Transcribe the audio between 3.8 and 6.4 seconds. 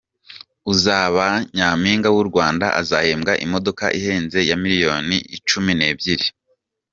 Ihenze ya miliyoni Cumi nebyiri